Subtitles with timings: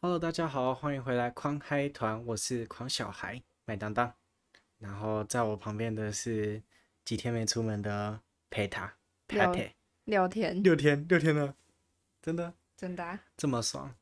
[0.00, 4.14] Hello，大家好，欢迎回来狂嗨团，我是狂小孩麦当当。
[4.78, 6.62] 然后在我旁边的是
[7.04, 8.94] 几天没出门的佩塔，
[9.26, 9.46] 佩塔
[10.04, 11.52] 聊天，六天，六天了，
[12.22, 13.92] 真的，真的、啊、这么爽，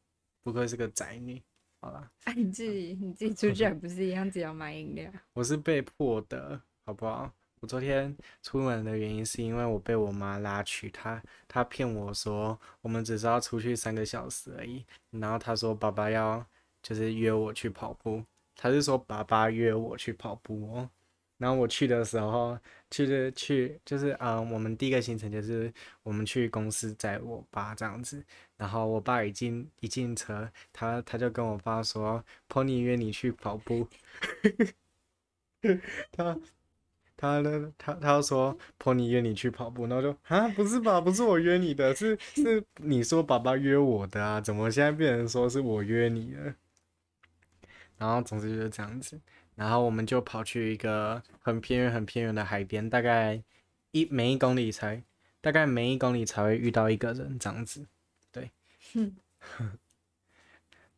[0.43, 1.43] 不愧是个宅女。
[1.81, 5.11] 好了，哎、啊，你自己你自己出去还不是一样，只要买饮料？
[5.33, 7.33] 我是被迫的，好不好？
[7.67, 16.45] 昨天出门的原因是因为我被我妈拉去，她她骗我说我们只是要出去三个小时而已，然后她说爸爸要
[16.83, 18.23] 就是约我去跑步，
[18.55, 20.91] 她是说爸爸约我去跑步哦，
[21.39, 22.59] 然后我去的时候
[22.91, 28.25] 去的去就是、嗯，我们第一个行程就是我们去公司载我爸这样子，
[28.57, 33.87] 然后我爸已经一进车，他他就跟我爸说，Pony 约你去跑步，
[36.13, 36.39] 他
[37.23, 37.73] 呢？
[37.79, 41.01] 他他要说 Pony 约你去跑步，然后就啊，不是吧？
[41.01, 44.41] 不是我约你的， 是是你说爸爸约我的啊？
[44.41, 46.55] 怎么现在变成说是我约你了？
[47.97, 49.19] 然后总之就是这样子，
[49.55, 53.43] 然后我们就跑去一个很偏远、很偏远的海边，大概
[53.93, 55.03] 一每一公里才
[55.41, 57.87] 大概每一公里才会遇到一个人这样子，
[58.31, 58.51] 对，
[58.93, 59.17] 哼，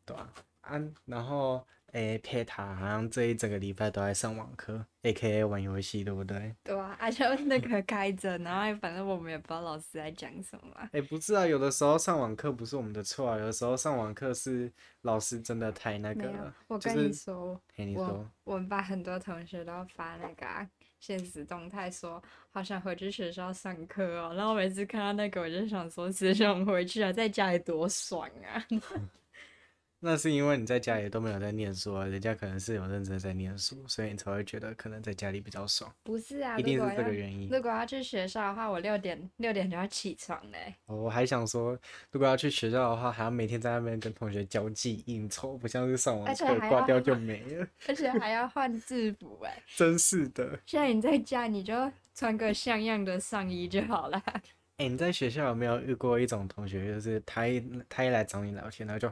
[0.05, 1.65] 对啊，啊，然后。
[1.93, 6.55] 诶，佩塔好像这一整个礼拜都在上网课，A.K.A 玩游戏，对不对？
[6.63, 10.89] 对啊，而且 那个开着，然后反正我们也不知道老师在讲什么。
[10.91, 16.55] 诶，不是啊，有的时候上网课不是我们的错啊，有的时候上网课是老师真的太那个了。
[16.67, 20.67] 我跟你说，就是、你说我我们班很多同学都发那个
[20.99, 24.33] 现实动态，说好想回去学校上课哦。
[24.35, 28.65] 然后每次看到那个，我就想说，只想回去啊，在家里多爽啊。
[30.01, 35.93] 那是因为你在家里都没有在念书啊，人家可能是有认真在念书，所以你才会觉得可能在家里比较爽。
[36.03, 37.49] 不是啊，一定是这个原因。
[37.49, 40.73] 如果要去学校的话，我六点六点就要起床嘞。
[40.85, 41.77] 哦，我还想说，
[42.11, 47.67] 如果要去学校的话，还要每天在那边跟同学交际应酬，不像是上网课挂掉就没了。
[47.89, 49.61] 而且还要换制服哎。
[49.75, 50.57] 真是的。
[50.65, 54.17] 现在你在家，你就穿个像样的上衣就好了。
[54.77, 59.11] 哎、欸，你在学校有没有遇过一种同学，就是他一他一来找你聊天，然后就。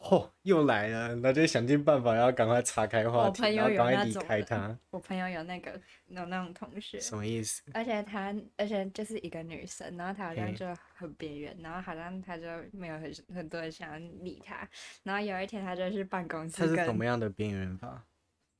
[0.00, 4.76] 嚯，又来了，那就想尽办法要赶快岔开话题，然后赶快离开他。
[4.88, 7.62] 我朋友有那个有那种同学，什么意思？
[7.74, 10.66] 而且他，而且就是一个女生，然后她好像就
[10.96, 14.66] 很边缘，然后好像她就没有很很多人想要理她。
[15.02, 16.56] 然后有一天，她就去办公室。
[16.56, 18.02] 她是什么样的边缘法？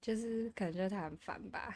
[0.03, 1.75] 就是可能就是她很烦吧，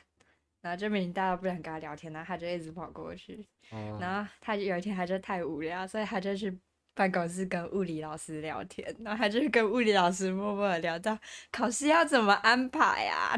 [0.61, 3.49] 然后就明明大家不想跟他聊天，然后他就一直跑过去。
[3.71, 3.97] 哦。
[3.99, 6.61] 然后她有一天，他就太无聊，所以他就去。
[6.95, 11.19] 办公室跟物理老师聊天，然后他就跟物理老师默默的聊到
[11.51, 13.35] 考试要怎么安排啊，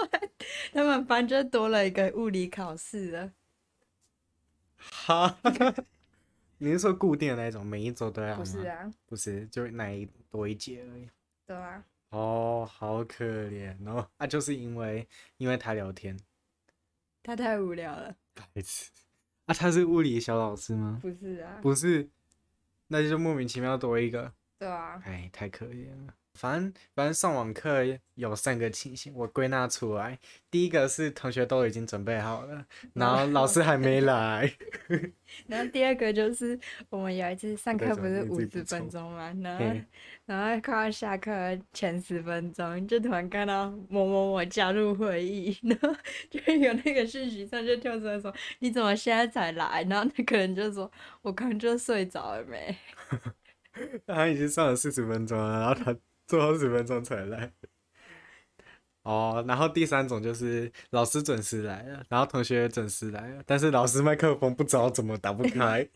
[0.72, 3.32] 他们班就多了一个物理考试了。
[4.76, 5.38] 哈，
[6.58, 8.36] 你是说固定的那种，每一周都要吗？
[8.36, 11.08] 不是啊，不是，就那一多一节而已。
[11.46, 11.82] 对啊。
[12.10, 15.08] 哦，好可怜哦，啊，就是因为
[15.38, 16.16] 因为他聊天，
[17.22, 18.14] 他太无聊了。
[18.34, 18.90] 白痴。
[19.46, 20.98] 啊，他是物理小老师吗？
[21.00, 21.58] 不是啊。
[21.62, 22.08] 不是。
[22.94, 26.14] 那就莫名其妙多一个，对啊，哎，太可怜了。
[26.34, 27.82] 反正反正上网课
[28.14, 30.18] 有三个情形，我归纳出来。
[30.50, 34.52] 第一个是同学都已经准备好了，然后老师还没来。
[35.46, 36.58] 然后第二个就是
[36.90, 39.32] 我们有一次上课不是五十分钟吗？
[39.42, 39.64] 然后
[40.26, 41.30] 然后快要下课
[41.72, 45.96] 前十分钟，就突然看到某某某加入会议， 然后
[46.30, 50.90] 就有那个讯息上就跳出来说：“你怎么现在才来？”然后那个人就说
[51.22, 52.76] ：“我刚就睡着了没。
[54.06, 55.96] ”他已经上了四十分钟了，然后他。
[56.26, 57.52] 最后十分钟才来，
[59.02, 65.86] 哦，然后第三种就是老师准时来了，然后同学也准时来了，但是老师麦克风不知道怎么打不开，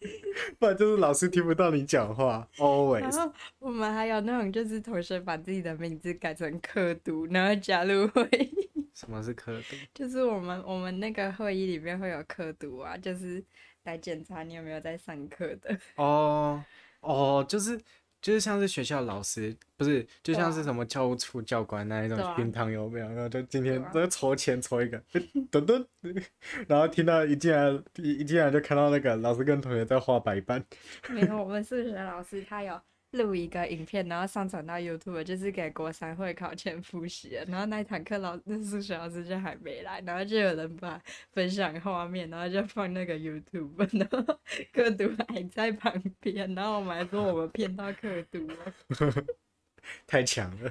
[0.58, 2.48] 不然就是老师听不到你讲话。
[2.56, 3.00] Always。
[3.00, 8.70] 然后我们还有那种就是同学把自己的名字改成刻读，然后加入会议。
[8.94, 9.76] 什么是刻读？
[9.92, 13.44] 就是我们我们那个会议里面会有刻读啊，就是
[13.82, 15.78] 来检查你有没有在上课的。
[15.96, 16.64] 哦
[17.00, 17.78] 哦，就是。
[18.24, 23.06] 就是像是学校老师，不是，就像是什么教务处教官那一种冰糖有没有？
[23.10, 24.98] 然后就今天都抽签抽一个，
[25.52, 25.84] 噔噔，
[26.66, 30.64] 然后听到一进来一一进来就看到那个老师跟同学在画白板。
[31.10, 32.80] 没有，我们数学老师他有。
[33.14, 37.30] 录一个影片，然后上传到 YouTube，就是给国三会考前复习。
[37.48, 41.00] 然后那一堂课老那数学老师就还没来，然后就有人把
[41.32, 44.40] 分享画面，然后就放那个 YouTube， 然后
[44.72, 48.74] 刻读还在旁边，然后我们还说我们骗到刻读了，
[50.06, 50.68] 太强了。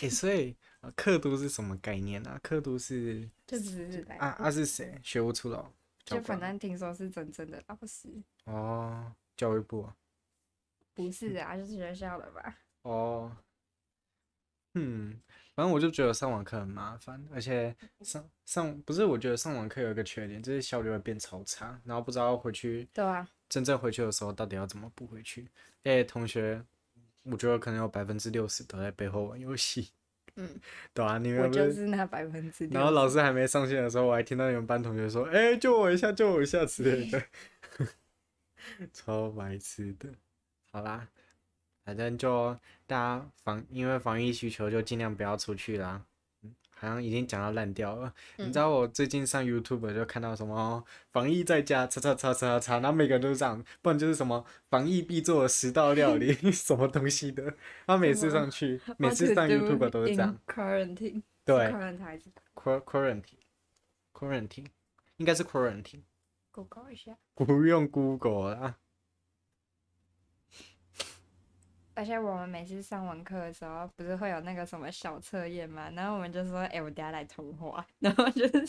[0.00, 0.56] 诶、欸，所以
[0.96, 2.38] 刻读是什么概念啊？
[2.42, 4.98] 刻读是就只是啊啊是谁？
[5.02, 5.64] 学不出来，
[6.04, 8.08] 就反正听说是真正的老师
[8.44, 9.88] 哦，教育部。
[10.96, 12.58] 不是啊，就是学校的吧。
[12.82, 13.36] 哦，
[14.74, 15.20] 嗯，
[15.54, 22.88] 反正我就觉得上网课很麻烦，而且上上不是，我觉得上网课有一个缺点，就是效率会变超差，然后不知道回去。
[22.92, 23.28] 对啊。
[23.48, 25.48] 真正回去的时候，到底要怎么补回去？
[25.84, 26.60] 哎，同学，
[27.22, 29.92] 我觉得可能有百分之六十都在背后玩游戏。
[30.34, 30.60] 嗯，
[30.92, 32.66] 对啊，你们我就是那百分之。
[32.68, 37.22] 然后老师还没上线的时候，我还听到你们班同学说：“哎，救我一下，救我一下之类的。
[38.92, 40.12] ”超白痴的。
[40.76, 41.08] 好啦，
[41.86, 42.54] 反正就
[42.86, 46.04] 大家防，因为防疫需求，就尽量不要出去啦。
[46.68, 48.12] 好像已经讲到烂掉了。
[48.36, 57.54] 嗯、你知道我最近上 YouTube 就看到什么防疫在家，叉叉叉叉叉，然后每个人都是这样，不然就是什么防疫必做的十道料理， 什么东西的。
[57.86, 60.38] 他每次上去，每次上 YouTube 都是这样。
[60.46, 61.22] Quarantine。
[61.46, 61.56] 对。
[61.56, 62.20] Quarantine。
[62.54, 63.22] Quarantine。
[64.12, 64.66] Quarantine。
[65.16, 66.02] 应该是 Quarantine。
[66.52, 67.16] Google 一下。
[67.34, 68.76] 不用 Google 啦。
[71.96, 75.90] 而且我们每次上完课的时候，不是会有那个什么小测验吗？
[75.96, 77.84] 然后我们就说：“哎、欸，我等下来通话。
[77.98, 78.66] ”然后就是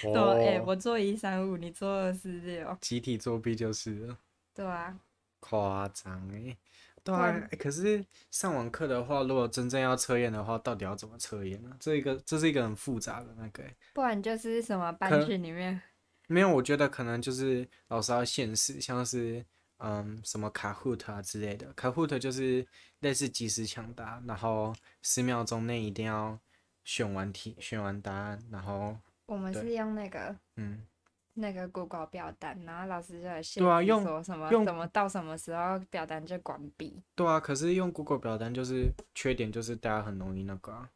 [0.00, 4.18] 说：“哎、欸，我做一三五，你做二四六。”集体作弊就是了。
[4.54, 4.98] 对啊。
[5.40, 6.56] 夸张哎。
[7.04, 11.76] 对啊、欸，可是上完课的话，如果真正要测验的话，到底要怎么测验呢？
[11.78, 13.62] 这一个这是一个很复杂的那个。
[13.92, 15.78] 不然就是什么班群里面。
[16.26, 19.44] 没有，我觉得可能就是老师要限时，像是。
[19.84, 22.64] 嗯，什么卡 hoot 啊之类的，卡 hoot 就是
[23.00, 26.38] 类似即时抢答，然后十秒钟内一定要
[26.84, 28.96] 选完题、选完答案，然后
[29.26, 30.86] 我们是用那个嗯
[31.34, 37.02] 那个 Google 表单，然后老师就来限对啊，用什么用什么到什么时候表单就关闭。
[37.16, 40.88] 对啊，可是用 Google 表单就是缺点就是大家很容易那个、啊、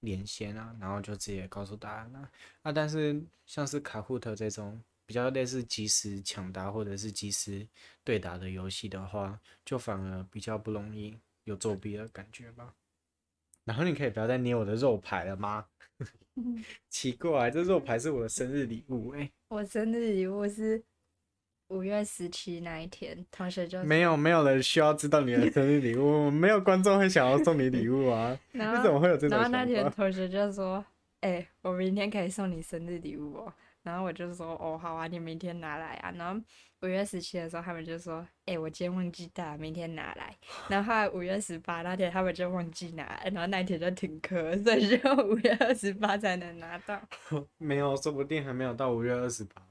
[0.00, 2.28] 连线啊，然后就直接告诉答案啊，
[2.62, 4.82] 啊，但是像是卡 hoot 这种。
[5.04, 7.66] 比较类似即时抢答或者是即时
[8.04, 12.74] 对答的游戏的话，就反而比较不容易有作弊的感觉吧。
[13.64, 15.66] 然后你可以不要再捏我的肉排了吗？
[16.88, 19.32] 奇怪，这肉排是我的生日礼物哎、欸。
[19.48, 20.82] 我生日礼物是
[21.68, 28.38] 五月十七那一天，同学就没有没有人需要知道你的生日礼物， 没有观众会想要送你礼物啊。
[28.52, 29.38] 然后你怎么会有这种？
[29.38, 30.84] 然后那天同学就说
[31.20, 33.52] ：“哎、欸，我明天可以送你生日礼物哦。”
[33.82, 36.12] 然后我就说哦，好啊，你明天拿来啊。
[36.16, 36.40] 然后
[36.82, 40.36] 五月十七的时候，他们就说，哎、欸，我今天忘记带，明天拿来。
[40.68, 44.96] 然后后来五月十八那天，他们就忘记拿来，然后那天就停课，所以就
[45.26, 47.00] 五月二十八才能拿到。
[47.58, 49.62] 没有，说不定还没有到五月二十八，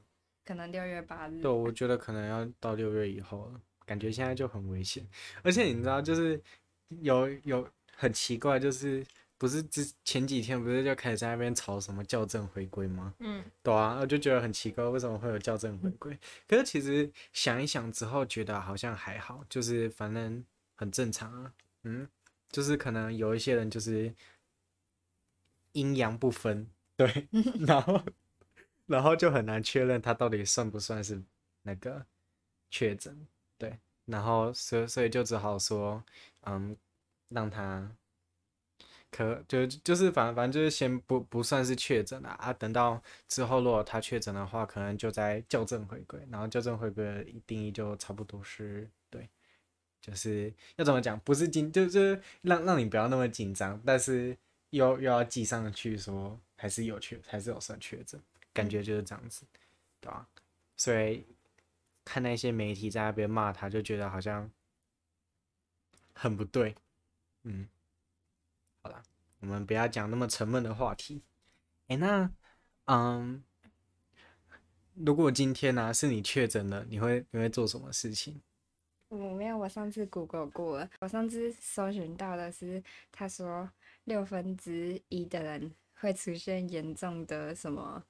[0.46, 1.42] 可能六月八日。
[1.42, 5.08] 对，我觉得可能要到六月以后了，感觉现在就很危险。
[5.44, 6.42] 而且你知道，就是
[7.02, 9.06] 有有很奇怪，就是。
[9.42, 13.12] 不是之前几天不是就开始在那边吵什么校正回归吗？
[13.18, 16.16] 嗯，对啊，我就觉得很奇怪，为什么会有校正回归？
[16.48, 20.46] 可是其实想一想之后，觉得好像还好，就是反正
[20.76, 21.52] 很正常啊。
[21.82, 22.08] 嗯，
[22.52, 24.14] 就是可能有一些人就是
[25.72, 27.28] 阴阳不分，对，
[27.66, 28.00] 然后
[28.86, 31.20] 然后就很难确认他到底算不算是
[31.64, 32.06] 那个
[32.70, 33.26] 确诊，
[33.58, 36.04] 对，然后所以所以就只好说，
[36.42, 36.78] 嗯，
[37.30, 37.92] 让他。
[39.12, 49.30] 可就就是反正反正就是先不不算是确诊了啊，等到之后如果他确诊的话，可能就在校正回归，然后校正回归的定义就差不多是对，
[50.02, 54.38] 就是要怎么讲，不是紧就就是让让你不要那么紧张，但是
[54.70, 58.18] 又又要记上去说还是有确还是有算确诊，
[58.54, 59.44] 感觉就是这样子，
[60.00, 60.26] 对吧？
[60.78, 61.26] 所以
[62.06, 64.50] 看那些媒体在那边骂他，就觉得好像
[66.14, 66.74] 很不对，
[67.44, 67.68] 嗯。
[68.84, 69.02] 好了，
[69.40, 71.24] 我们不要讲那么沉闷的话题。
[71.88, 72.32] 哎、欸，那，
[72.86, 73.44] 嗯，
[74.96, 78.42] 如果今天呢、啊、是你确诊了，你会你会做什么事情？
[79.10, 83.70] 我没有，我上次 Google 过了，我上次搜寻到的是，他说
[84.06, 88.02] 六分之一的人会出现严重的什么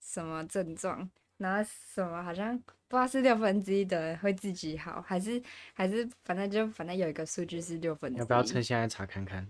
[0.00, 5.40] 什么症状，然后什么好像不知道是六分之一的人会自己好，还是
[5.74, 8.18] 还是反正就反正有一个数据是六分之一。
[8.18, 9.46] 要不要趁现在查看看？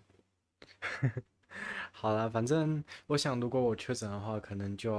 [1.92, 4.92] 好了，反正我想，如果我确诊的话，可能就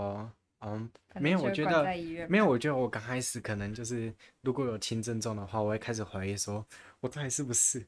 [0.60, 1.84] 嗯，没有，我觉得
[2.28, 6.64] 没有，我觉得我刚开始可能就是，如果有轻症状的话，我会开始怀疑说，
[7.00, 7.84] 我到底是不是，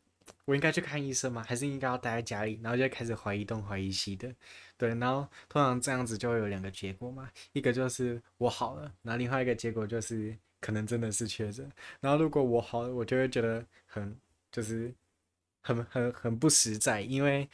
[0.46, 1.44] 我应该去看医生吗？
[1.48, 2.60] 还是应该要待在家里？
[2.64, 4.34] 然后就开始怀疑东怀疑西的，
[4.78, 11.70] 对，然后通常这样子就会有两个结果嘛，一个就是我好了，然后另外一个结果就是可能真的是确诊，
[12.00, 14.18] 然后如果我好了，我就会觉得很
[14.52, 14.92] 就是。
[15.64, 17.50] 很很很不实在，因为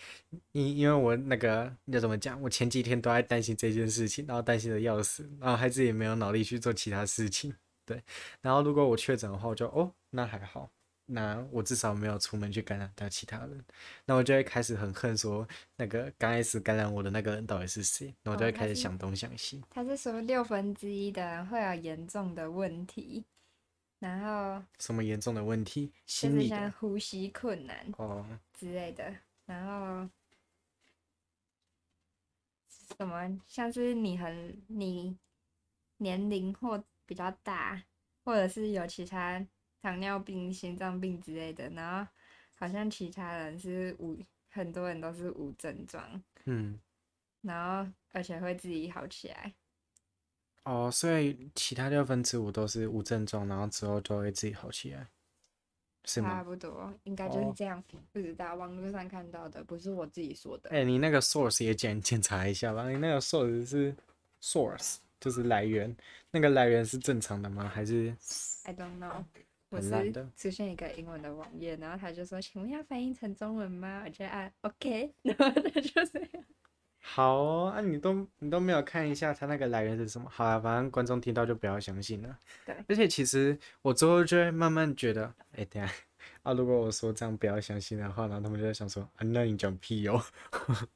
[0.51, 7.54] 因因为我那个要怎么讲，我前几天都在担心这件事情，然后担心的要死，然后孩子也没有脑力去做其他事情，
[7.86, 8.04] 对。
[8.42, 10.70] 然后如果我确诊的话，我就哦，那还好，
[11.06, 13.63] 那我至少没有出门去感染到其他人，
[14.06, 15.48] 那我就会开始很恨说
[15.78, 19.62] 那个刚开始感染我的那个人到底是谁，那我就会开始想东想西。
[19.70, 23.24] 他是说六分之一的人会有严重的问题，
[24.00, 25.94] 然后什么严重的问题？
[26.06, 29.15] 就是像呼吸困难哦之类的，
[29.46, 30.10] 然后
[32.98, 35.18] 什么像是你很你
[35.98, 37.84] 年龄或比较大，
[38.24, 39.46] 或者是有其他。
[39.82, 42.12] 糖尿病、心脏病之类的，然后
[42.58, 46.77] 好像其他人是无，很多人都是无症状，嗯，
[47.39, 49.53] 然后而且会自己好起来。
[50.70, 55.08] 哦，所以其他六分之五都是无症状，然后之后就会自己好起来，
[56.06, 56.30] 是吗？
[56.30, 57.84] 差不多，应该就是这样。
[57.92, 60.70] 哦、不知道网络上看到的，不是我自己说的。
[60.70, 62.88] 哎、欸，你那个 source 也检检查一下吧。
[62.88, 63.96] 你那个 source 是
[64.44, 65.98] source，就是来源，
[66.30, 67.68] 那个来源是正常的吗？
[67.68, 68.16] 还是
[68.66, 69.26] ？I don't know。
[69.72, 76.30] 我是出现一个英文的网页，然后他就说：“请问要翻译成中文吗？”我就按 OK， 然后他就这样。
[77.12, 80.30] 好哦，啊，你都你都没有看一下他那个来源是什么？
[80.30, 82.38] 好啊，反正观众听到就不要相信了。
[82.66, 82.75] 对。
[82.88, 85.94] 而且其实我之后就会慢慢觉得，哎、欸，等 下
[86.44, 90.24] 啊，如果我说这样不要相信的话，然后他们就在想说：“啊，那你讲屁哟、哦。”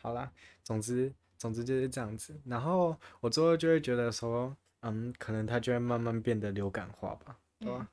[0.00, 0.30] 好啦，
[0.62, 2.34] 总之总之就是这样子。
[2.44, 4.56] 然后我之后就会觉得说。
[4.84, 7.78] 嗯，可能它就会慢慢变得流感化吧，对吧？
[7.78, 7.86] 嗯、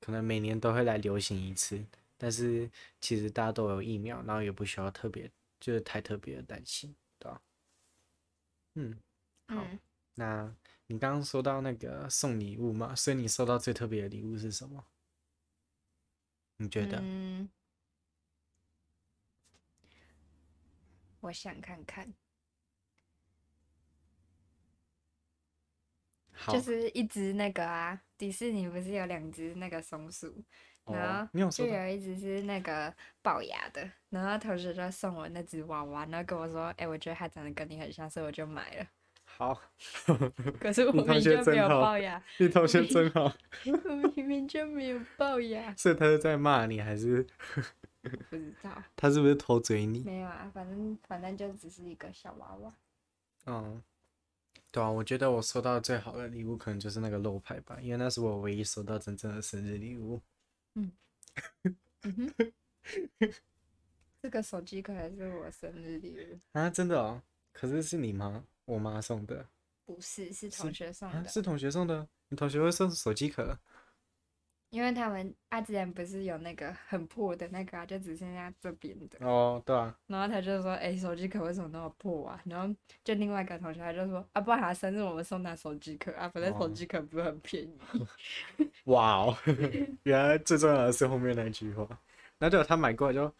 [0.00, 1.84] 可能每年都会来流行一次，
[2.16, 5.28] 但是其实大家都有疫苗，然后也不需要特别，
[5.60, 7.42] 就是太特别的担心，对吧？
[8.74, 9.00] 嗯，
[9.46, 9.78] 好，嗯、
[10.14, 14.84] 那你刚刚说到那个送礼物嘛，所以你收到最特别的礼物是什么？
[16.56, 16.98] 你觉得？
[17.02, 17.50] 嗯，
[21.20, 22.12] 我想看看。
[26.48, 30.44] 就是一只那个啊，迪士尼不是有两只那个松鼠，哦、
[30.86, 38.86] 然后就有一只是那个龅牙的，然后同学就送我那只娃娃，然后跟我说，哎、欸，我觉得它长得跟你很像，所以我就买了。
[39.24, 39.60] 好，
[40.60, 43.32] 可是我明明就没有龅牙，你同学真好，
[43.66, 47.26] 我明明就没有龅牙，所以他是在骂你还是？
[48.30, 50.00] 不知道，他是不是偷嘴你？
[50.00, 52.74] 没有啊，反正反正就只是一个小娃娃。
[53.46, 53.82] 嗯。
[54.72, 60.20] 对啊，我觉得我收到最好的礼物可能就是那个肉排吧，因为那是我唯一收到真正的生日礼物。
[60.74, 60.92] 嗯，
[64.22, 66.68] 这个手机壳还是我生日礼物啊？
[66.70, 67.22] 真的哦？
[67.52, 68.44] 可是是你吗？
[68.64, 69.48] 我妈送的？
[69.84, 71.14] 不是，是同学送的。
[71.14, 72.08] 是，啊，是同学送的？
[72.28, 73.58] 你同学会送手机壳？
[74.70, 79.26] 因为他们阿之前不是有那个很破的那个啊，就只剩下这边的。
[79.26, 79.92] 哦，对啊。
[80.06, 82.72] 然后他就说：“哎、欸，手机壳为什么那么破啊？”然后
[83.02, 87.78] 就另外一个同学他就说：“啊，不然他生日我们送他手机壳啊，反正手机壳不是很便宜。
[87.92, 88.06] 哦
[88.84, 89.36] ”哇哦，
[90.04, 91.86] 原来最重要的是后面那句话。
[92.38, 93.34] 然后就他买过来就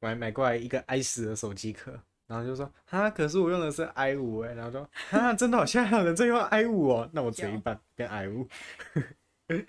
[0.00, 1.92] 买买过来一个 i 十的手机壳，
[2.26, 8.48] 然后就说：“哈，可是我用的是 i 五哎。”然后说：“哈，真的、哦，现在还有人在用 i 五哦，那我折一半变 i 五。
[9.56, 9.66] ”哎、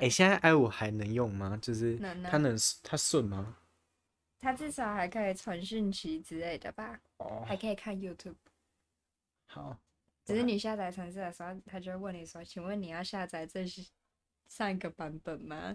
[0.00, 1.58] 欸，现在 i 五还能用吗？
[1.60, 3.56] 就是它能它顺吗？
[4.38, 7.00] 它至少还可以传讯息之类的吧？
[7.16, 8.34] 哦，还可以看 YouTube。
[9.46, 9.78] 好，
[10.24, 13.86] 只是你下载程式的时候，他就会问你说：“请问你要下载这是
[14.46, 15.74] 上一个版本吗？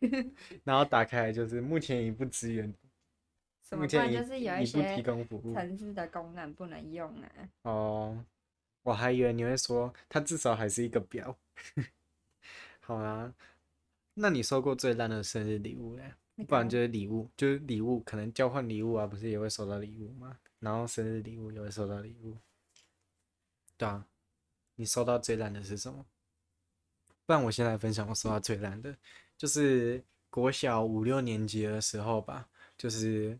[0.64, 2.74] ”然后打开来就是目前已不支援。
[3.62, 3.86] 什么？
[3.86, 7.30] 不然就是有一些程式的功能不能用啊。
[7.62, 8.24] 哦，
[8.82, 11.38] 我还以为你会说它至少还是一个表。
[12.90, 13.32] 好啊，
[14.14, 16.12] 那你收过最烂的生日礼物嘞？
[16.48, 20.36] 不然就是礼物，就是礼物，可能交换礼物啊，不是也会收到礼物吗？
[20.58, 22.36] 然后生日礼物也会收到礼物。
[23.76, 24.04] 对啊，
[24.74, 26.04] 你收到最烂的是什么？
[27.26, 28.96] 不然我先来分享我收到最烂的，
[29.38, 33.38] 就是国小五六年级的时候吧，就是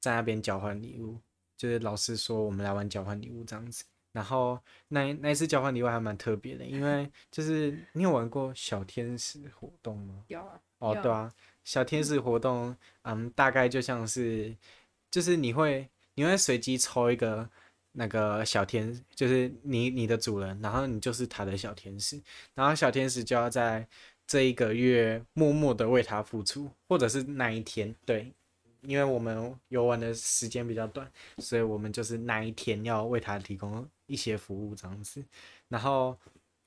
[0.00, 1.20] 在那边交换礼物，
[1.58, 3.84] 就是老师说我们来玩交换礼物这样子。
[4.12, 10.24] 然后那那一次交换礼物还蛮特别的，因为 就是你有玩过小天使活动吗？
[10.28, 10.60] 有啊。
[10.78, 11.32] 哦，对啊，
[11.64, 14.56] 小天使活动，嗯，大概就像是，
[15.10, 17.48] 就是你会你会随机抽一个
[17.92, 22.22] 那个小天，就是你你的主人，然后你就是他的小天使，
[22.54, 23.88] 然后小天使就要在
[24.24, 28.32] 这一个月默默的为他付出，或者是那一天，对。
[28.82, 35.24] 因为我们游玩的时间比较短，所以我们就是那一天要为他提供一些服务这样子。
[35.68, 36.16] 然后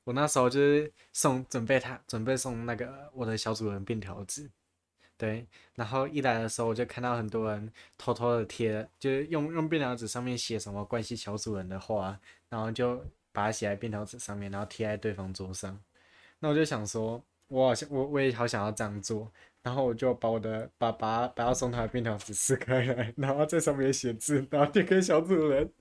[0.04, 4.50] 我那时候就是送准备他准备送那个我的小主人便条纸，
[5.18, 5.46] 对。
[5.76, 12.98] 然后一来的时候我就看到很多人偷偷的贴，就是用用便条纸上面写什么关系小主人的话，然后就
[13.32, 15.80] 把它写在便条纸上面，然后贴在对方桌上。
[16.40, 17.24] 那我就想说。
[17.52, 19.30] 我好像我我也好想要这样做，
[19.64, 25.72] 然后我就把我的爸爸把要送他的便条纸撕开来，然后在上面写字，然后贴给小主人。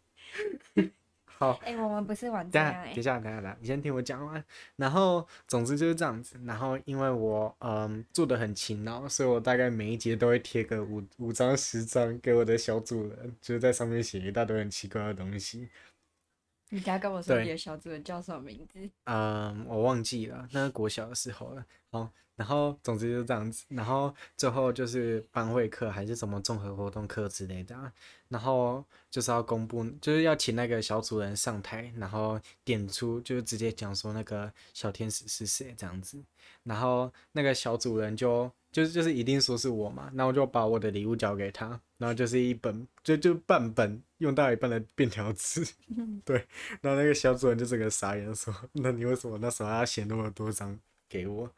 [1.24, 2.90] 好，哎、欸，我们不是玩这样、欸。
[2.90, 4.44] 等一下，等一下，等一下，你先听我讲完。
[4.76, 6.38] 然后，总之就是这样子。
[6.44, 15.70] 然后，因为我嗯做的很勤劳，所以我大概每一节都会贴个五五张十张给我的小主人，就是在上面写一大堆很奇怪的东西。
[16.68, 18.90] 你刚刚跟我说你的小主人叫什么名字？
[19.04, 21.64] 嗯，我忘记了，那是国小的时候了。
[21.90, 22.12] 好。
[22.40, 23.66] 然后，总之就这样子。
[23.68, 27.92] 然后最后就是班会课还是什么综合活动课之类的啊。
[28.28, 36.18] 然后就是要公布，就是要请那个小主人上台，然后点出，就是直接讲说那个小天使是谁这样子。
[36.62, 40.10] 然后那个小主人就就是就是一定说是我嘛。
[40.14, 45.62] 然后我就把我的礼物交给他，然后就是一本就就半本用到一半的便条纸。
[46.24, 46.38] 对。
[46.80, 51.50] 然后那个小主人就整个傻眼说：“那你为什么那时候要写那么多张给我？”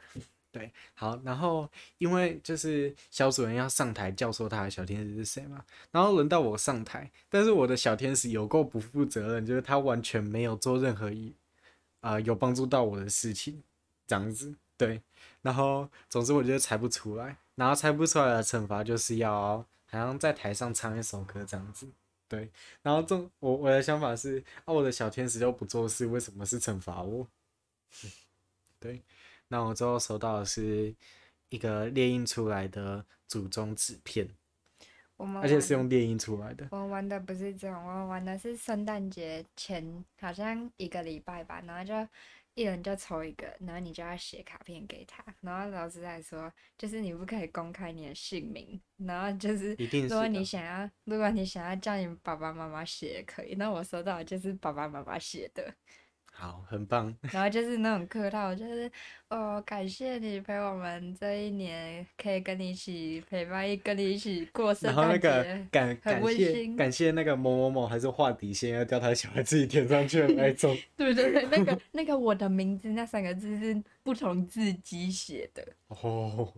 [0.53, 11.35] 对，好，然后因为就是小主人要上台教唆他的小天使是谁嘛，然后轮到我上台，但是我的小天使有够不负责任，就是他完全没有做任何一
[12.01, 13.63] 啊、有帮助到我的事情，
[14.07, 15.01] 这样子，对，
[15.41, 21.89] 然后总之我觉得猜不出来，然后猜不出来的惩罚就是要好像在台上唱一首歌这样子，
[22.29, 22.51] 对，
[22.83, 27.27] 然后这我我的想法是啊，我的小天使又不做事，为什么是惩罚我？
[28.79, 29.01] 对。
[29.53, 30.95] 那我最后收到的是
[31.51, 34.27] 一个列印出来的祖宗纸片，
[35.19, 36.67] 而且是用列印出来的。
[36.71, 42.09] 我玩的不是这种，我玩的是圣诞节前好像一个礼拜吧，然后就
[42.55, 49.77] 一人就抽一个，然后你就要写卡片给他，然后老师在说，就是你不可以公开你的姓名，然后就是
[50.09, 53.55] 如果你想要，如果你想要叫你爸爸妈妈写也可以。
[53.57, 55.75] 那我收到的就是爸爸妈妈写的。
[56.35, 57.15] 好，很棒。
[57.31, 58.91] 然后就是那种客套，就是
[59.29, 70.77] 哦，感谢你陪我们这一年，可以跟你一起陪伴，跟你一起过圣诞节，然后那个感感谢感谢那个某某某，还是画底线要叫他小孩自己填上去的那种。
[70.97, 75.65] 对对对，那个那个我的名字那三个字是不同字迹写的。
[75.89, 76.53] 哦，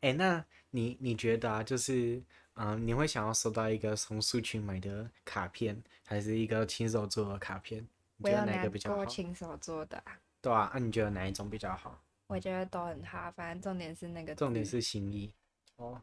[0.00, 2.22] 哎、欸，那你你觉得啊，就是
[2.54, 5.76] 嗯，你会想要收到一个从书群买的卡片，
[6.06, 7.86] 还是一个亲手做的卡片？
[8.22, 9.06] 我有哪个比较好？
[9.06, 10.18] 亲手做的啊。
[10.40, 12.02] 对啊，那、啊、你觉得哪一种比较好？
[12.26, 14.34] 我觉得都很好，反正重点是那个。
[14.34, 15.34] 重点是心意。
[15.76, 16.02] 哦。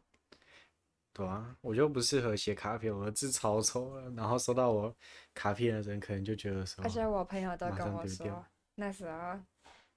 [1.12, 4.10] 对啊，我就不适合写卡片，我的字超丑了。
[4.12, 4.94] 然后收到我
[5.34, 6.84] 卡片的人，可能就觉得说。
[6.84, 9.38] 而且我朋友都跟我说，那时候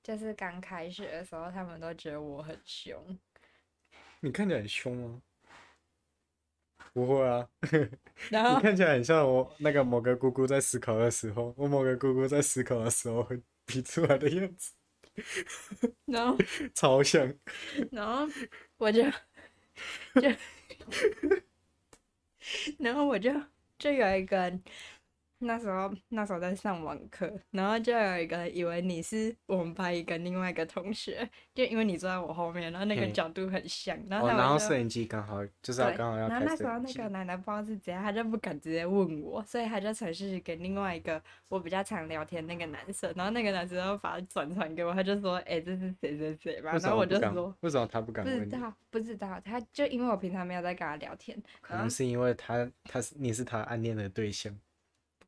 [0.01, 3.17] 就是刚开学的时候，他们都觉得我很凶。
[4.21, 5.21] 你看起来很凶吗？
[6.93, 7.49] 不会啊，
[8.29, 14.73] 你看起来很像我那个某个姑姑在思考的时候，我某个姑姑在思考的时候会比出来的样子，
[16.06, 16.38] 然后
[16.73, 17.34] 超像，
[17.91, 18.27] 然后
[18.77, 19.03] 我就
[20.21, 20.29] 就，
[22.77, 23.32] 然后我就
[23.79, 24.60] 就有一个。
[25.43, 36.27] 那时候那时候在上网课，然后就有一个以为你是我们班一个另外一个同学，就因为你坐在我后面，然后那个角度很像，然后他、哦、然后摄影机刚好就是要刚好要。
[36.27, 54.53] 然后那时候那个奶奶不知道是怎样，他就不敢直接问我，所以他就传讯息给另外一个我比较常聊天那个男生，然后那个男生就把他转传给我，他就说：“哎、欸，这是谁谁谁吧？”然后我就说：“为什么他不敢问？”不知道，不知道，他就因为我平常没有在跟他聊天，可能是因为他他是你是他暗恋的对象。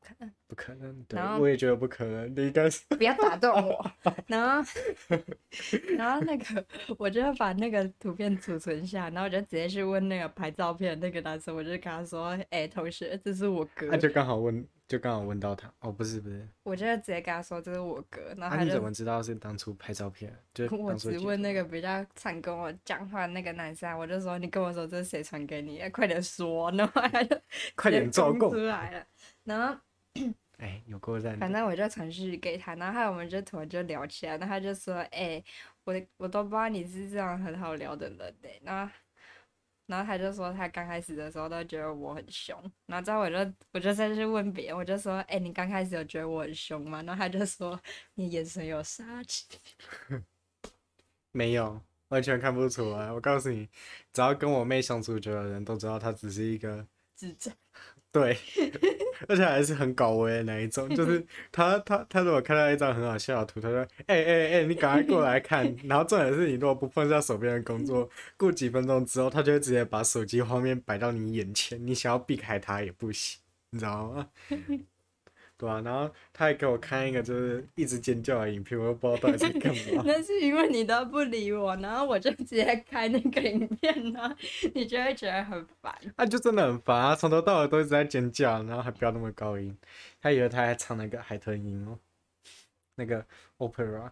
[0.06, 2.32] 可能不可能，对，我也觉得不可能。
[2.36, 3.90] 你应该是 不要打断我，
[4.28, 4.70] 然后，
[5.98, 6.64] 然后那个，
[6.96, 15.72] 我就把那个图片储存下，然后我就直接去问那个拍照片的那个男生，我就跟他说：“哎、欸，同学，这是我哥。”他就刚好问，就刚好问到他。
[15.80, 18.22] 哦，不是不是，我就直接跟他说这是我哥。
[18.36, 20.32] 然后他就、啊、你怎么知道是当初拍照片？
[20.54, 25.80] 就我只问那个比较常跟我讲话的那个男生，我就说：“你跟我说这是谁传给你？
[25.90, 27.36] 快点说！”然后他就
[27.74, 29.04] 快点招供出来了，
[29.42, 29.76] 然后。
[30.58, 31.38] 哎、欸，有够赞！
[31.38, 35.44] 反正我就传讯给他，然后我们就突然就聊起来，然后他就说：“哎、欸，
[35.84, 38.92] 我我都不知道你是这样很好聊的人的。”然后，
[39.84, 47.78] 然后他就说他刚开始的时候都觉得我很凶，然后之后我就我就再去问别人，我就说：“哎、欸，你刚开始有觉得我很凶吗？”然后他就说
[48.14, 49.44] ：“你眼神有杀气。
[51.32, 53.12] ”没有，完全看不出来。
[53.12, 53.68] 我告诉你，
[54.14, 57.54] 只要跟我妹相处久的人都知道，她只是一个智障。
[58.10, 58.34] 对，
[59.28, 74.28] 而且还是很搞味的那一种，就是 他他他如果看到一张很好笑的图，他说：“哎哎哎，你赶快过来看。”然后重点是你如果不放下手边的工作， 过几分钟之后，他就会直接把手机画面摆到你眼前，你想要避开他也不行，你知道吗？
[75.58, 80.02] 对啊，然后他还给我看一个就是一直尖叫的影片，我都不知道到底在干嘛。
[80.04, 84.36] 那是因为你都不理我，然后我就直接开那个影片呢，
[84.74, 85.94] 你就会觉得很烦。
[86.14, 89.74] 他、啊、就真的很烦啊，从头到尾都一直在尖叫，然后还飙那么高音，
[90.20, 91.98] 他以为他还唱那个海豚音哦，
[92.96, 93.24] 那个
[93.56, 94.10] opera。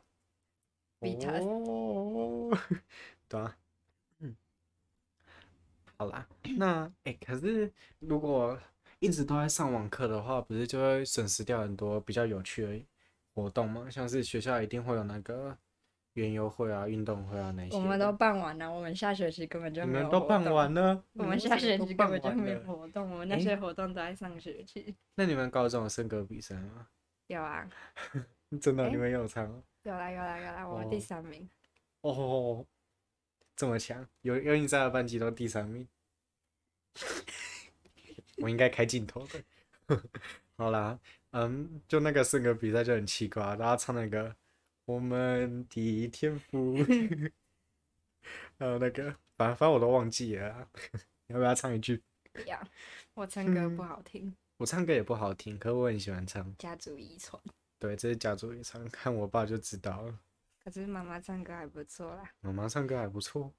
[1.01, 2.59] 哦，
[3.29, 3.55] 对啊，
[4.21, 4.35] 嗯，
[5.99, 6.27] 好啦，
[6.57, 8.59] 那哎、欸，可是如果。
[9.05, 12.87] 一直都在上网课的话，不是就会损失掉很多比较有趣的
[13.35, 13.87] 活动吗？
[13.91, 15.55] 像是学校一定会有那个
[16.15, 17.77] 园游会啊、运动会啊那些。
[17.77, 19.99] 我们都办完了，我们下学期根本就没有。
[19.99, 21.05] 你们都办完了？
[21.13, 24.81] 我们下学期根本就没有活动，我们那些活动都在上学期。
[24.85, 26.89] 欸、那你们高中有升格比赛吗？
[27.27, 27.69] 有啊。
[28.59, 29.45] 真的，欸、你们有唱？
[29.83, 31.47] 有啦有啦有啦，我们第三名。
[32.01, 32.67] 哦，哦，
[33.55, 34.07] 这么强？
[34.23, 35.87] 有有你在的班级都第三名。
[38.39, 39.43] 我应该开镜头的，
[40.57, 40.99] 好啦，
[41.31, 44.35] 嗯，就那个四个比赛就很奇怪，大家唱那个
[44.85, 46.77] 我们的天赋，
[48.59, 49.05] 还有那个，
[49.37, 50.69] 反正反正我都忘记了，
[51.29, 52.03] 要不要唱一句？
[52.33, 52.61] 不要，
[53.15, 54.27] 我唱歌不好听。
[54.27, 56.57] 嗯，我唱歌也不好听，可是我很喜欢唱。
[56.57, 57.41] 家族遗传。
[57.79, 60.19] 对，这是家族遗传，看我爸就知道了。
[60.63, 62.31] 可是妈妈唱歌还不错啦。
[62.41, 63.53] 妈妈唱歌还不错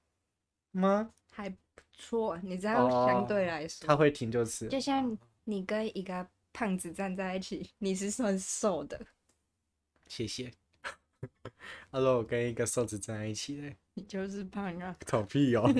[0.72, 1.12] 吗？
[1.30, 1.54] 还。
[1.96, 9.00] 错，你知道相对来说，哦、他会停就是，就像你跟一个胖子站在一起，你是算瘦的。
[10.06, 10.52] 谢谢。
[11.90, 14.94] 哈喽，我跟一个瘦子站在一起嘞，你就是胖啊。
[15.06, 15.68] 臭屁哦。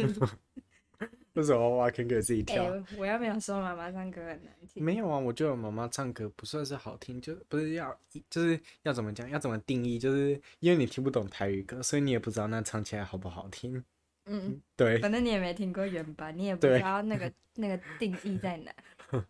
[1.35, 2.65] 为什么挖坑给自己跳？
[2.65, 4.83] 欸、我要没有说妈妈唱歌很难听。
[4.83, 7.95] 没有啊，我觉得妈妈唱歌不算是好听，就不是要，
[8.31, 13.85] 就是要怎么讲，要怎么定义，就是因为你听不懂台语歌，所以你也不知道那唱起来好不好听。
[14.27, 18.73] 嗯，对，反正你也没听过原版，你也不知道那个那个定义在哪。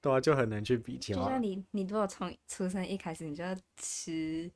[0.00, 1.14] 对啊，就很难去比较。
[1.14, 4.50] 就像你，你如果从出生一开始你就要吃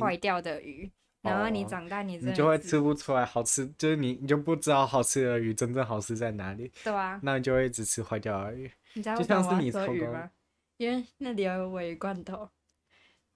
[0.00, 0.90] 坏掉的鱼，
[1.22, 6.72] 然后你长大你你就会吃不出来好吃，就是你你就不知道好吃的鱼真正好吃在哪里。
[6.82, 8.70] 对啊，那你就会一直吃坏掉的鱼。
[8.94, 10.30] 你知道为什么我要说鱼吗？
[10.76, 12.48] 因为那里有尾鱼罐头。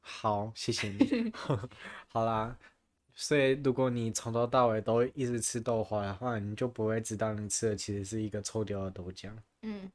[0.00, 1.32] 好，谢谢你。
[2.08, 2.56] 好啦。
[3.22, 9.30] 所以，如果你从头到尾都一直吃豆花的话，你就不会知道你吃的其实是一个臭掉的豆浆。
[9.60, 9.92] 嗯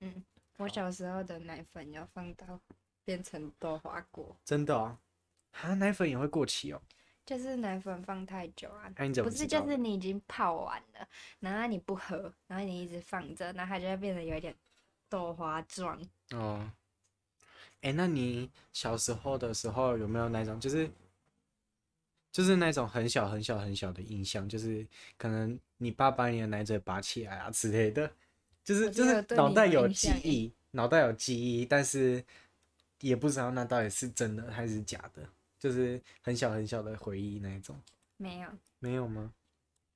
[0.00, 0.24] 嗯，
[0.56, 2.58] 我小时候的奶粉要放到
[3.04, 4.34] 变成豆花果。
[4.46, 4.98] 真的啊？
[5.60, 6.80] 啊，奶粉也会过期哦？
[7.26, 8.90] 就是奶粉放太久啊？
[8.96, 11.06] 啊不是，就是你已经泡完了，
[11.40, 14.56] 然后你不喝，然后你一直放着，然后它就会变得有点
[15.10, 16.00] 豆花状。
[16.30, 16.72] 哦。
[17.82, 20.90] 哎、欸，那你小时候的时候有没有那种就是？
[22.36, 28.12] 就是那种很小很小很小的印象，就是可能你爸把你的奶嘴拔起来啊之类的，
[28.62, 32.22] 就是就是脑袋有记忆，脑袋有记忆，但是
[33.00, 35.26] 也不知道那到底是真的还是假的，
[35.58, 37.74] 就是很小很小的回忆那一种。
[38.18, 38.50] 没有。
[38.80, 39.32] 没有吗？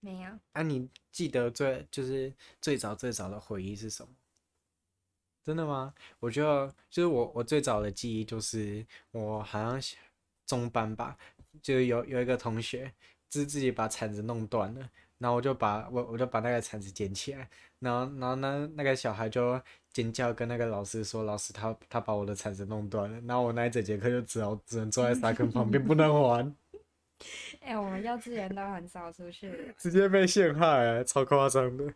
[0.01, 0.31] 没有。
[0.53, 4.09] 啊，你记得最就是最早最早的回忆是什么？
[5.45, 5.93] 真的吗？
[6.19, 9.79] 我觉得就是我我最早的记忆就是我好像
[10.47, 11.19] 中班吧。
[11.63, 12.93] 就有有一个同学
[13.29, 19.61] 自自己把铲子弄断了，然后我就把我我就把那个铲子捡起来，然后然后呢那个小孩就
[19.93, 26.55] 尖叫跟那个老师说，老师他他把我的铲子弄断了，然后我那一整节课就只好只能坐在沙坑旁边不能玩。
[27.61, 31.93] 哎、欸，我们幼稚园都很少出去，直接被陷害，超夸张的。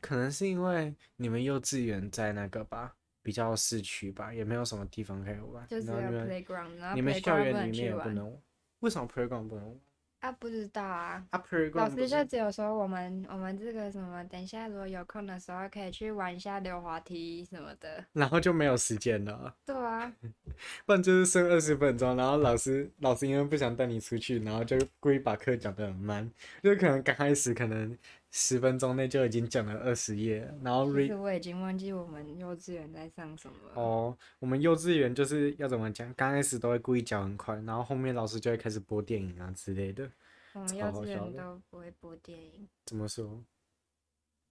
[0.00, 2.96] 可能是因为你们幼稚园在那个吧。
[3.22, 5.66] 比较市区吧，也没有什么地方可以玩。
[5.68, 8.40] 就是有 playground，然后你们校园里面也不能玩。
[8.80, 9.80] 为什么 playground 不能玩？
[10.20, 11.24] 啊，不知道啊。
[11.30, 18.04] 啊，playground 老师就只有说我们我们这个什么，等一下如果有空的时候可以去玩一下溜滑梯什么的。
[18.12, 19.54] 然后就没有时间了。
[19.64, 20.12] 对啊。
[20.86, 26.30] 不然就是剩二十分钟，然后老师老师因为不想带你出去，然后就故意把课讲得很慢，
[26.62, 27.96] 就可能刚开始可能。
[28.34, 33.74] 十分钟内就已经讲了二十页，然后其实我已经忘记我们幼稚园在上什么了。
[33.74, 36.12] 哦，我们幼稚园就是要怎么讲？
[36.14, 40.10] 刚开始都会故意讲很快，然后后面老师就会开始播电影啊之类的。
[40.54, 42.66] 我们幼稚园都不会播电影。
[42.86, 43.44] 怎么说？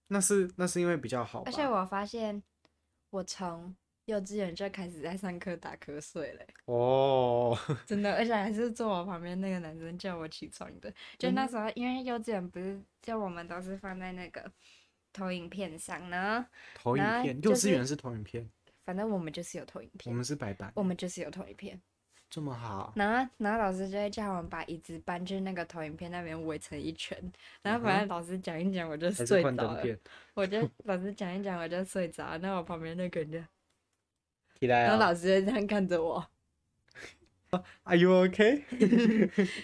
[0.06, 1.42] 那是那是因为比较好。
[1.44, 2.40] 而且我发现，
[3.10, 3.74] 我从。
[4.06, 6.46] 幼稚园就开始在上课打瞌睡嘞！
[6.64, 10.92] 哦， 真的，而且还是坐我旁边那个男生叫我起床的。
[11.18, 14.50] 就那时候，因为幼稚园不是，就我们都是放在那个
[15.12, 16.44] 投影片上呢。
[16.74, 18.50] 投影片，幼稚园是投影片。
[18.84, 20.12] 反正我们就是有投影片。
[20.12, 20.72] 我们是白板。
[20.74, 21.80] 我们就是有投影片。
[22.28, 22.92] 这么好。
[22.96, 27.16] 然后，然后老师就会叫我们把椅子搬去那个投影片那边围成一圈。
[27.62, 29.84] 然后，反正老师讲一讲，我就睡着了。
[30.34, 32.36] 我就老师讲一讲，我就睡着。
[32.38, 33.38] 那我旁边那个人就。
[34.62, 36.24] 起来然后老师就这样看着我。
[37.82, 38.62] Are you okay？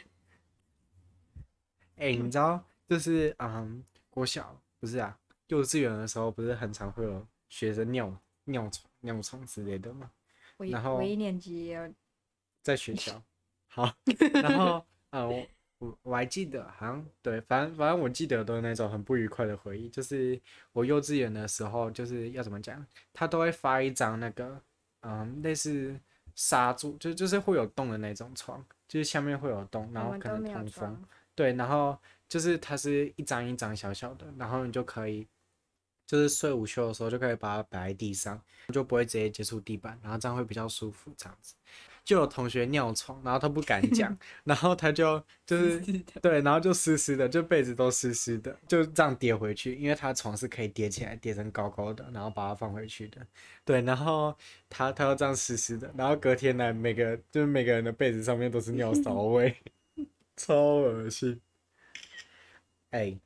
[1.94, 8.12] 哎、欸，你知道，就是嗯，国小不是啊，幼稚园的时候不是很常会有学生尿
[8.44, 10.10] 尿床、尿床之类的吗？
[10.68, 11.94] 然后我一年级也有，
[12.60, 13.22] 在学校。
[13.68, 13.94] 好，
[14.42, 15.46] 然后啊、嗯，我
[15.78, 19.88] 我我还记得，好像对，反正反正我记得都是那种很不愉快的回忆。
[19.88, 20.40] 就是
[20.72, 24.60] 我幼稚园的时候，就是要怎么讲，他都会发一张那个
[25.02, 25.98] 嗯，类似。
[26.34, 31.04] 纱柱就就是会有洞的那种床，就是下面会有洞，然后可能通风。
[31.34, 35.26] 对，然后就是它是一张一张小小的，然后你就可以，
[36.06, 38.40] 就是睡午休的时候就可以把它摆在地上，
[38.72, 41.56] 就不会直接接触地板，然后这样会比较舒服，这样子。
[42.08, 45.78] 就有同学尿床，然后他不敢讲， 然后他就就是
[46.22, 53.20] 对，然后就湿湿的，就被子都湿湿的，就这样叠回去，因为他床是可以叠起来，叠成高高的，然后把它放回去的。
[53.62, 54.34] 对，然后
[54.70, 59.54] 他他要这样湿湿的，然后隔天来，每个就是每个人的被子上面都是尿骚味，
[60.34, 61.38] 超恶心。
[62.88, 63.20] 哎、 欸，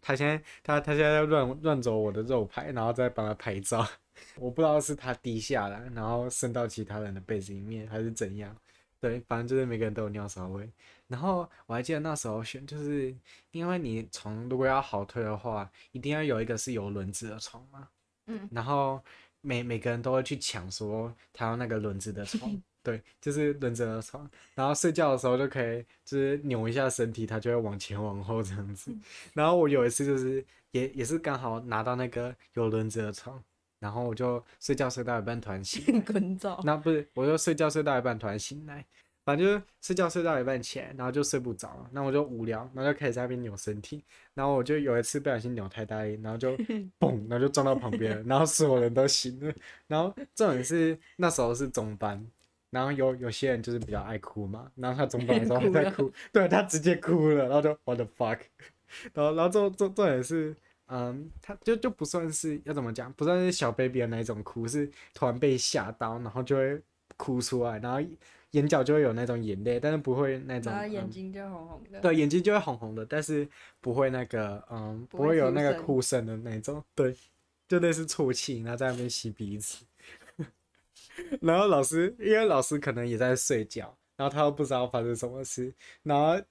[0.00, 3.84] 他现在他他现在在乱乱走我的肉排，然后再帮他拍照。
[4.36, 8.56] 我不知道是他滴下来，然后渗到其他人的被子里面，还是怎样。
[9.00, 10.70] 对，反正就是每个人都有尿骚味。
[11.08, 13.12] 然后我还记得那时候选，就是
[13.50, 17.88] 因为你床如果要好推的话，一定要有一个是有轮子的床嘛。
[18.26, 18.48] 嗯。
[18.52, 19.02] 然后
[19.40, 22.50] 每每个人都会去抢，说他要那个轮子的床。
[22.84, 24.28] 对，就是轮子的床。
[24.54, 28.92] 然后睡觉的时候就可以，就是扭一下身体，它就会往前往后这样子。
[29.34, 33.42] 然后我有一次就是也也是刚好拿到那个有轮子的床。
[33.82, 36.60] 然后我就睡觉睡到一半突然醒，滚走。
[36.62, 38.86] 那不是，我就睡觉睡到一半突然醒来，
[39.24, 46.56] 反正就是睡觉睡到一半起来，然后就睡不着，然后我就无聊，然后就开始在那边扭身体，然后我就有一次不小心扭太大力，然后就
[47.00, 49.52] 嘣，然后就撞到旁边，然后所有人都醒了，
[49.88, 52.24] 然后重点是那时候是中班，
[52.70, 58.38] 然后有有些人就是比较爱哭嘛，然后他中班的时候 还在哭，哭对他直接哭了，然后就 what the fuck，
[59.12, 60.54] 然后然后重重重点是。
[60.88, 66.80] 嗯，他就就不算是要怎么讲，不算是小 baby 的那一种哭，是突然被吓到，然后就会
[67.16, 67.98] 哭出来，然后
[68.50, 73.48] 眼角就会有那种眼泪，但是不会那种，然后眼睛就红红的，嗯，对，眼睛就会红红的，但是
[73.80, 77.16] 不会那个，嗯，不会，不会有那个哭声的那种，对，
[77.66, 79.84] 就类似啜泣，然后在那边吸鼻子，
[81.40, 86.44] 然后老师，因为老师可能也在睡觉，然后他又不知道发生什么事，然后。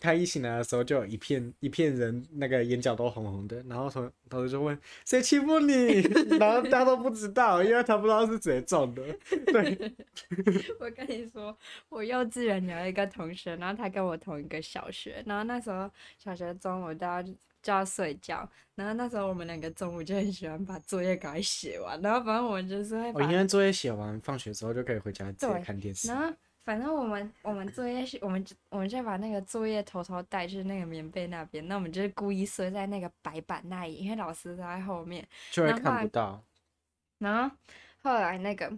[0.00, 6.00] 他一醒来的时候，就有一片一片人，那个眼角都红红的，然后同同学就问谁欺负你，
[6.38, 9.02] 然后大家都不知道，因为他不知道是谁撞的。
[9.46, 9.94] 对，
[10.80, 11.56] 我跟你说，
[11.88, 17.28] 我幼稚园有一个同学，然后他跟我同一个小学，然后那时候小学中午大家
[17.62, 26.08] 就要睡觉，然后那时候我们两个中午就很喜欢把作业赶快写完，然后反正我们就是会把，我因为作业写完，放学之后就可以回家直接看电视。
[26.64, 36.42] 反正我们我们作业是，我们我们就把那个作业偷偷带去那个棉被那边，那我们就是故意缩在那个白板那里，因为老师在后面，就会看不到。
[37.18, 37.56] 然后
[38.02, 38.72] 后来那个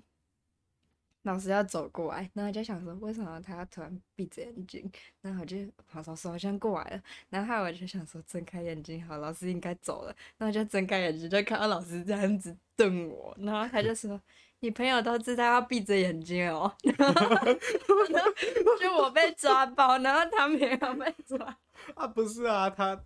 [1.27, 14.21] 老师要走过来，然后就想说为什么他要突然闭着眼睛，然后我就好老师好像过来了，然后我就想说睁开眼睛，好，老师应该走了，然后就睁开眼睛就看到老师这样子瞪我，然后他就说。
[14.61, 17.45] 你朋友都知道要闭着眼睛哦， 然后
[18.81, 21.59] 就我被抓包，然后他没有被抓。
[21.95, 22.99] 啊，不是啊，他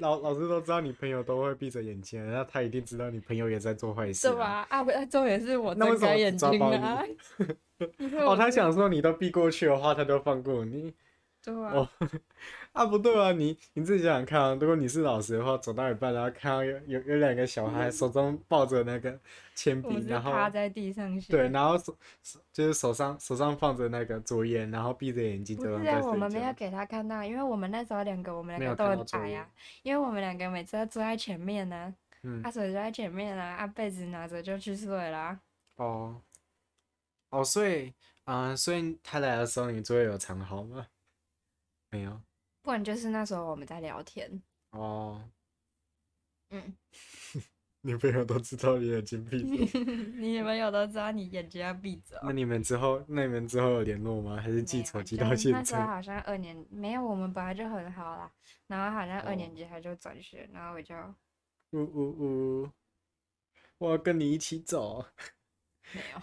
[0.00, 4.28] 老老师都知道你朋友都会闭着眼睛，然后他一定知道你朋友也在做坏事。
[4.28, 4.66] 对吧？
[4.68, 7.02] 啊，不，重点是我睁开眼睛啊。
[8.26, 10.94] 哦，他想说你都避过去的话，他都放过你。
[11.42, 11.72] 对啊。
[11.74, 11.88] 哦。
[12.72, 19.18] 啊，不对啊，你你自己想想看啊，如果你是老师的话，走到一半，然后看到有有有两个小孩手中抱着那个
[19.54, 21.96] 铅笔，然后趴在地上写，对，然后手
[22.52, 25.56] 就是手上手上放着那个作业，然后闭着眼睛。
[25.56, 29.48] 不是啊，我们没有给他看到，因为我们那时候两个我们两个都很矮啊，
[29.82, 35.40] 因为我们两个每次都坐在前面呢、啊，嗯，阿水坐在前面啊，啊被子拿着就去睡啦。
[35.76, 36.20] 哦，
[37.30, 40.86] 哦，所以，嗯，所以他来的时候，你作业有藏好吗？
[41.90, 42.20] 没有。
[42.62, 45.30] 不然就是那时候我们在聊天哦，
[46.50, 46.76] 嗯，
[47.80, 49.78] 女朋友都知道你眼睛闭着，
[50.18, 52.20] 你女朋友都知道你眼睛要闭着。
[52.22, 54.36] 那你们之后，那你们之后有联络吗？
[54.36, 55.58] 还是记仇记到现在？
[55.58, 58.30] 那时候好像二年没有，我们本来就很好啦。
[58.66, 60.94] 然后好像二年级他就转学，哦、然后我就，
[61.70, 62.70] 呜呜呜，
[63.78, 65.06] 我要跟你一起走。
[65.92, 66.20] 没有。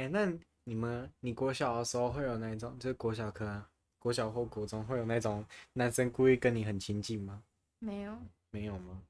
[0.00, 0.32] 哎、欸，那
[0.64, 3.62] 你们，你国小的时候会有那种，就是国小课。
[3.98, 7.42] 国小或国中会有那种男生故意跟你很亲近吗？
[7.80, 8.16] 没有。
[8.50, 9.02] 没有吗？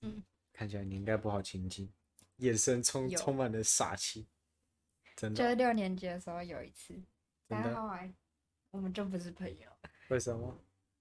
[0.00, 0.22] 嗯。
[0.54, 1.92] 看起来你应该不好亲近。
[2.36, 4.26] 眼神充充满了杀气，
[5.16, 5.36] 真的。
[5.36, 6.98] 就是六年级的时候有一次，
[7.48, 8.10] 然后后来
[8.70, 9.68] 我们就不是朋友。
[10.08, 10.58] 为什么？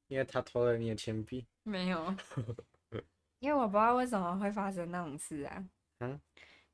[0.10, 1.48] 因为他偷了你的铅笔。
[1.64, 2.14] 没有，
[3.40, 5.66] 因为我不知道为什么会发生那种事啊。
[6.00, 6.20] 嗯。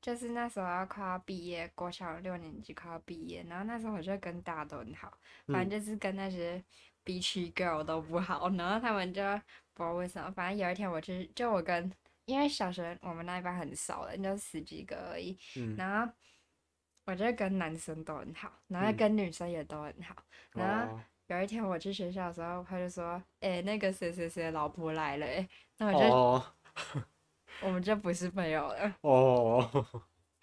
[0.00, 5.12] 就是那时候要快要毕业，国小六年级快要毕业，然后那时候我就跟大家都很好，
[5.48, 6.62] 反正就是跟那些
[7.02, 9.22] B 区 girl 都不好，然后他们就
[9.74, 11.92] 不知道为什么，反正有一天我去就我跟，
[12.26, 16.12] 因为小学我们那一班很少的，就十几个而已，嗯、然后
[17.04, 20.14] 我就跟男生都很好，然后跟女生也都很好，
[20.54, 26.14] 嗯、然后有一天我去学校的时候，他就说，哎、欸，那个谁谁谁老婆来了，哎，那我就。
[26.14, 26.44] 哦
[27.62, 28.96] 我们就不是朋友了。
[29.02, 29.86] 哦，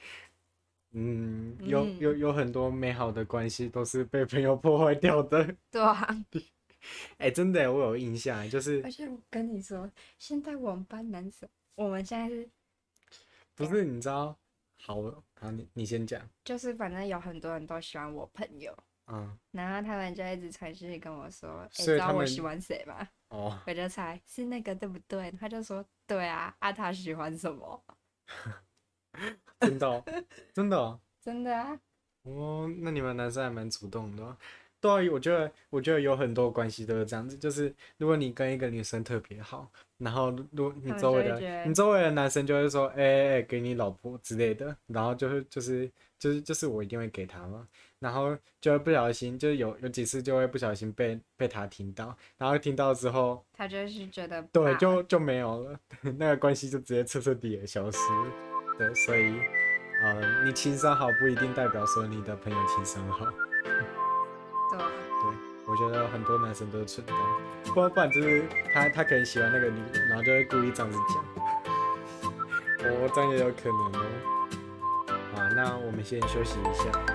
[0.92, 5.56] 嗯，有有有很多美好的关系都是被朋友破坏掉的。
[5.72, 6.08] 对啊。
[7.18, 8.80] 哎、欸，真的，我有印象，就是。
[8.84, 12.48] 而且我跟你说，现在我们班男生，我们现在是。
[13.56, 14.38] 不是，你知道？
[14.78, 15.02] 好，
[15.40, 16.22] 好，你你先讲。
[16.44, 18.72] 就是反正有很多人都喜欢我朋友。
[19.08, 19.36] 嗯。
[19.52, 23.60] 然后他们就一直传讯跟我说：“哎、欸，知道我喜欢谁吗？”哦。
[23.66, 25.32] 我就猜是那个，对不对？
[25.32, 25.84] 他就说。
[26.08, 27.84] 对啊，啊，他喜欢什么？
[29.60, 30.04] 真的、喔，
[30.54, 31.80] 真的、喔，真的啊！
[32.24, 34.38] 哦，那你们男生还蛮主动的、喔。
[34.86, 39.68] 对啊，我觉得，我觉得有很多关系都是这样子，就是如果你跟一个女生特别好，
[39.98, 47.68] 然后如果你周围的，你周围的男生就会说，哎、欸、哎、欸，给你老婆之类的，然后就是就是就是就是我一定会给他嘛。
[47.98, 55.80] 然后就会不小心，就有有几次就会不小心被被他听到，然后听到之后，他就是觉得对，就就没有了，
[56.20, 57.98] 那个关系就直接彻彻底底消失。
[58.78, 59.34] 对，所以，
[60.04, 63.26] 呃，你情商好不一定代表说你的朋友情商好。
[65.68, 67.16] 我觉得很多男生都是蠢蛋，
[67.74, 71.18] 不然不然就是他他可能喜欢那个女人，然后就会故意这样子讲。
[72.92, 74.06] 哦这样也有可能哦。
[75.34, 77.15] 好，那我们先休息一下。